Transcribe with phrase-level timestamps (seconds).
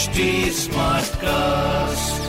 [0.00, 0.20] HD
[0.56, 2.28] Smartcast.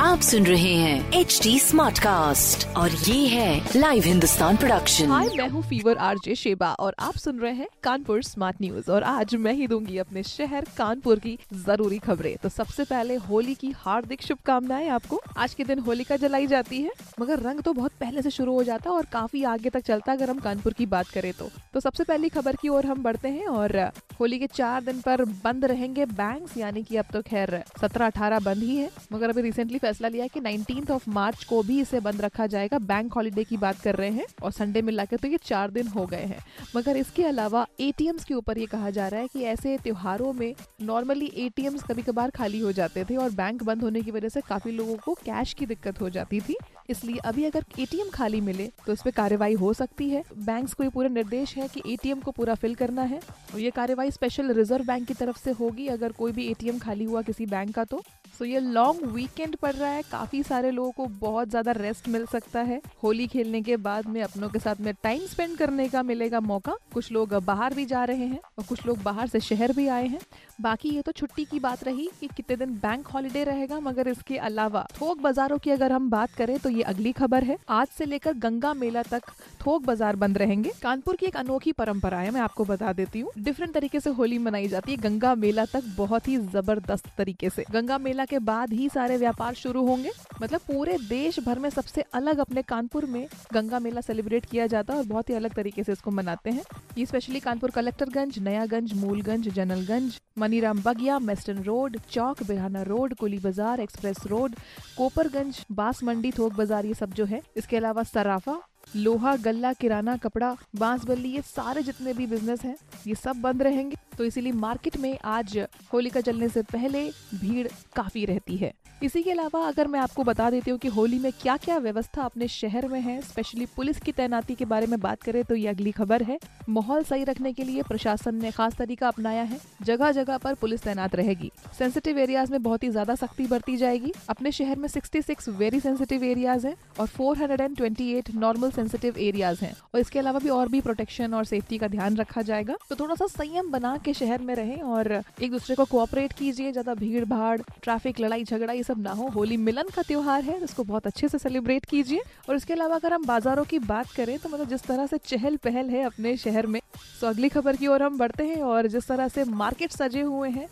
[0.00, 5.28] आप सुन रहे हैं एच डी स्मार्ट कास्ट और ये है लाइव हिंदुस्तान प्रोडक्शन हाय
[5.38, 9.34] मैं हूँ फीवर आरजे शेबा और आप सुन रहे हैं कानपुर स्मार्ट न्यूज़ और आज
[9.34, 14.22] मैं ही दूँगी अपने शहर कानपुर की ज़रूरी खबरें। तो सबसे पहले होली की हार्दिक
[14.22, 16.90] शुभकामनाएँ आपको। आज के दिन होलिका जलाई जाती है
[17.20, 20.12] मगर रंग तो बहुत पहले से शुरू हो जाता है और काफ़ी आगे तक चलता
[20.12, 23.02] है अगर हम कानपुर की बात करें तो। तो सबसे पहली खबर की ओर हम
[23.02, 23.90] बढ़ते हैं और
[24.20, 28.38] होली के चार दिन पर बंद रहेंगे बैंक्स यानी कि अब तो खैर सत्रह अठारह
[28.40, 32.00] बंद ही है। मगर अभी रिसेंटली फैसला लिया कि नाइनटीन ऑफ़ मार्च को भी इसे
[32.00, 35.28] बंद रखा जाएगा। बैंक हॉलीडे की बात कर रहे हैं और संडे मिला के तो
[35.28, 36.38] ये चार दिन हो गए हैं।
[36.76, 40.54] मगर इसके अलावा एटीएम्स के ऊपर ये कहा जा रहा है कि ऐसे त्योहारों में
[40.82, 44.40] नॉर्मली एटीएम्स कभी कभार खाली हो जाते थे और बैंक बंद होने की वजह से
[44.48, 46.56] काफ़ी लोगों को कैश की दिक्कत हो जाती थी।
[46.88, 50.84] इसलिए अभी अगर एटीएम खाली मिले तो इस पर कार्यवाही हो सकती है। बैंक को
[50.84, 53.20] ये पूरा निर्देश है कि एटीएम को पूरा फिल करना है।
[53.54, 57.04] और ये कार्यवाही स्पेशल रिज़र्व बैंक की तरफ़ से होगी, अगर कोई भी एटीएम खाली
[57.04, 58.02] हुआ किसी बैंक का तो।
[58.38, 62.26] सो ये लॉन्ग वीकेंड पड़ रहा है। काफ़ी सारे लोगों को बहुत ज़्यादा रेस्ट मिल
[62.26, 66.02] सकता है। होली खेलने के बाद में अपनों के साथ में टाइम स्पेंड करने का
[66.02, 69.72] मिलेगा मौका। कुछ लोग बाहर भी जा रहे हैं और कुछ लोग बाहर से शहर
[69.72, 70.20] भी आए हैं।
[70.60, 74.36] बाकी ये तो छुट्टी की बात रही कि कितने दिन बैंक हॉलीडे रहेगा, मगर इसके
[74.38, 78.04] अलावा थोक बाजारों की अगर हम बात करें तो ये अगली खबर है। आज से
[78.04, 82.40] लेकर गंगा मेला तक थोक बाज़ार बंद रहेंगे। कानपुर की एक अनोखी परंपरा है, मैं
[82.40, 86.28] आपको बता देती हूँ। डिफरेंट तरीके से होली मनाई जाती है। गंगा मेला तक बहुत
[86.28, 90.10] ही ज़बरदस्त तरीके से। गंगा मेला के बाद ही सारे व्यापार शुरू होंगे।
[90.42, 94.92] मतलब पूरे देश भर में सबसे अलग अपने कानपुर में गंगा मेला सेलिब्रेट किया जाता
[94.92, 96.62] है और बहुत ही अलग तरीके से इसको मनाते हैं।
[96.98, 103.38] ये specially Kanpur Collectorganj, Nayaganj, Moolganj, Generalganj, Maniram Bagiya, Meston road, Chowk, Birhana road, Coolie
[103.38, 104.54] Bazaar, express road,
[104.96, 108.60] Koparganj बास मंडी थोक बाज़ार, ये सब जो है। इसके अलावा सराफा,
[108.96, 113.62] लोहा, गल्ला, किराना, कपड़ा बाँस बल्ली ये सारे जितने भी बिज़नेस हैं, ये सब बंद
[113.62, 115.58] रहेंगे। तो इसीलिए मार्केट में आज
[115.92, 118.72] होली का चलने से पहले भीड़ काफ़ी रहती है।
[119.02, 122.22] इसी के अलावा अगर मैं आपको बता देती हूँ कि होली में क्या क्या व्यवस्था
[122.22, 125.68] अपने शहर में है, स्पेशली पुलिस की तैनाती के बारे में बात करें तो ये
[125.68, 126.38] अगली खबर है।
[126.68, 130.82] माहौल सही रखने के लिए प्रशासन ने खास तरीका अपनाया है जगह जगह पर पुलिस
[130.82, 135.48] तैनात रहेगी। सेंसिटिव एरियाज़ में बहुत ही ज़्यादा सख्ती बरती जाएगी। अपने शहर में 66
[135.50, 140.68] वेरी सेंसिटिव एरियाज़ हैं और 428 नॉर्मल सेंसिटिव एरियाज़ हैं। और इसके अलावा भी और
[140.68, 144.42] भी प्रोटेक्शन और सेफ्टी का ध्यान रखा जाएगा। तो थोड़ा सा संयम बना के शहर
[144.42, 148.82] में रहें और एक दूसरे को कोऑपरेट कीजिए, ज़्यादा भीड़ भाड़ ट्रैफ़िक लड़ाई, झगड़ा, ये
[148.82, 152.56] सब ना हो। होली मिलन का त्यौहार है इसको बहुत अच्छे से सेलिब्रेट कीजिए। और
[152.56, 155.90] इसके अलावा अगर हम बाजारों की बात करें तो मतलब जिस तरह से चहल पहल
[155.90, 156.80] है अपने शहर में
[157.20, 160.48] तो अगली खबर की ओर हम बढ़ते हैं और जिस तरह से मार्केट सजे हुए
[160.50, 160.68] हैं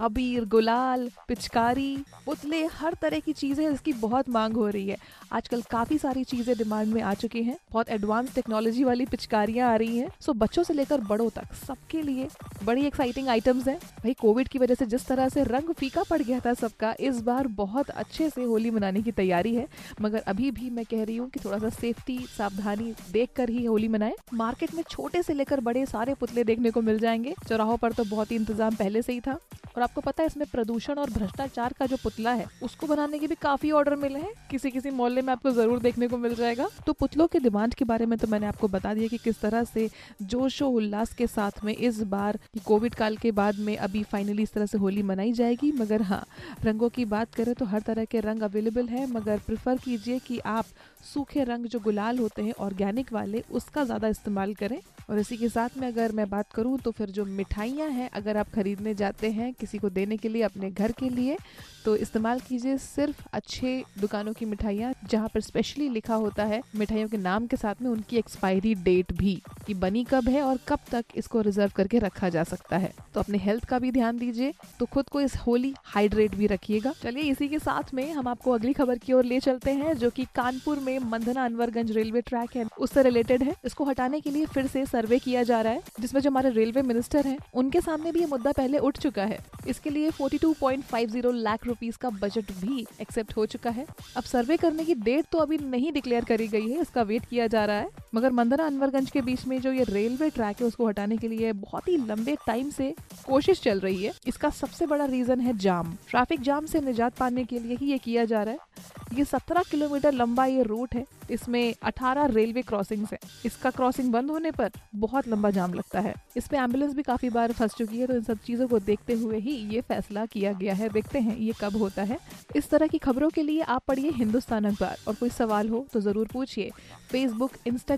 [0.00, 4.96] अबीर, गुलाल, पिचकारी, पुतले, हर तरह की चीज़ें इसकी बहुत मांग हो रही है।
[5.32, 9.74] आजकल काफ़ी सारी चीज़ें डिमांड में आ चुकी हैं। बहुत एडवांस टेक्नोलॉजी वाली पिचकारियाँ आ
[9.76, 12.28] रही हैं। सो बच्चों से लेकर बड़ों तक सबके लिए
[12.64, 16.20] बड़ी एक्साइटिंग आइटम्स हैं। भाई कोविड की वजह से जिस तरह से रंग फीका पड़
[16.22, 19.66] गया था सबका, इस बार बहुत अच्छे से होली मनाने की तैयारी है।
[20.00, 23.64] मगर अभी भी मैं कह रही हूँ कि थोड़ा सा सेफ्टी सावधानी देख कर ही
[23.64, 27.76] होली मनाए। मार्केट में छोटे से लेकर बड़े सारे पुतले देखने को मिल जाएँगे। चौराहों
[27.76, 29.38] पर तो बहुत ही इंतज़ाम पहले से ही था।
[29.76, 33.26] और आपको पता है, इसमें प्रदूषण और भ्रष्टाचार का जो पुतला है, उसको बनाने के
[33.26, 36.68] भी काफ़ी ऑर्डर मिले हैं। किसी किसी मोहल्ले में आपको ज़रूर देखने को मिल जाएगा।
[36.86, 39.64] तो पुतलों के डिमांड के बारे में तो मैंने आपको बता दिया कि किस तरह
[39.64, 39.88] से
[40.24, 44.52] जोशो उल्लास के साथ में इस बार कोविड काल के बाद में अभी फाइनली इस
[44.52, 46.24] तरह से होली मनाई जाएगी। मगर हाँ
[46.64, 50.38] रंगों की बात करें तो हर तरह के रंग अवेलेबल है, मगर प्रिफर कीजिए कि
[50.40, 50.66] आप
[51.04, 54.78] सूखे रंग जो गुलाल होते हैं ऑर्गेनिक वाले, उसका ज़्यादा इस्तेमाल करें।
[55.10, 58.36] और इसी के साथ में अगर मैं बात करूँ तो फिर जो मिठाइयाँ हैं, अगर
[58.36, 61.36] आप खरीदने जाते हैं किसी को देने के लिए, अपने घर के लिए।
[61.84, 67.08] तो इस्तेमाल कीजिए सिर्फ़ अच्छे दुकानों की मिठाइयाँ, जहाँ पर स्पेशली लिखा होता है मिठाइयों
[67.08, 70.78] के नाम के साथ में उनकी एक्सपायरी डेट भी, कि बनी कब है और कब
[70.90, 74.52] तक इसको रिज़र्व करके रखा जा सकता है। तो अपने हेल्थ का भी ध्यान दीजिए।
[74.78, 78.50] तो खुद को इस होली हाइड्रेट भी रखिएगा। चलिए इसी के साथ में हम आपको
[78.50, 82.56] अगली खबर की ओर ले चलते हैं, जो कि कानपुर में मंधना अनवरगंज रेलवे ट्रैक
[82.56, 85.82] है। उससे रिलेटेड है। इसको हटाने के लिए फिर से सर्वे किया जा रहा है,
[86.00, 89.38] जिसमें जो हमारे रेलवे मिनिस्टर हैं, उनके सामने भी ये मुद्दा पहले उठ चुका है।
[89.68, 93.86] इसके लिए 42.50 लाख रुपीस का बजट भी एक्सेप्ट हो चुका है।
[94.16, 97.46] अब सर्वे करने की डेट तो अभी नहीं डिक्लेयर करी गई है, इसका वेट किया
[97.46, 100.88] जा रहा है। मगर मंदना अनवरगंज के बीच में जो ये रेलवे ट्रैक है, उसको
[100.88, 102.94] हटाने के लिए बहुत ही लंबे टाइम से
[103.26, 107.44] कोशिश चल रही है। इसका सबसे बड़ा रीजन है जाम। ट्रैफ़िक जाम से निजात पाने
[107.44, 111.04] के लिए ही ये किया जा रहा है। ये 17 किलोमीटर लंबा ये रूट है।
[111.30, 116.14] इसमें 18 रेलवे क्रॉसिंग्स है। इसका क्रॉसिंग बंद होने पर बहुत लंबा जाम लगता है।
[116.36, 119.38] इसमें एंबुलेंस भी काफ़ी बार फंस चुकी है तो इन सब चीज़ों को देखते हुए
[119.38, 122.18] ही ये फैसला किया गया है। देखते हैं ये कब होता है।
[122.56, 126.00] इस तरह की खबरों के लिए आप पढ़िए हिंदुस्तान अखबार। और कोई सवाल हो तो
[126.00, 126.70] ज़रूर पूछिए।
[127.10, 127.97] Facebook Instagram